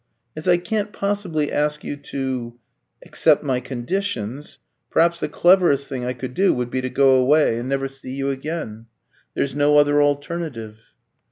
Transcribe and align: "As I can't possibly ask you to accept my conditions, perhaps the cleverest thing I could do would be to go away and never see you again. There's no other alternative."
"As 0.35 0.47
I 0.47 0.57
can't 0.57 0.91
possibly 0.91 1.51
ask 1.51 1.83
you 1.83 1.95
to 1.95 2.57
accept 3.05 3.43
my 3.43 3.59
conditions, 3.59 4.57
perhaps 4.89 5.19
the 5.19 5.29
cleverest 5.29 5.87
thing 5.87 6.05
I 6.05 6.13
could 6.13 6.33
do 6.33 6.55
would 6.55 6.71
be 6.71 6.81
to 6.81 6.89
go 6.89 7.11
away 7.11 7.59
and 7.59 7.69
never 7.69 7.87
see 7.87 8.15
you 8.15 8.31
again. 8.31 8.87
There's 9.35 9.53
no 9.53 9.77
other 9.77 10.01
alternative." 10.01 10.79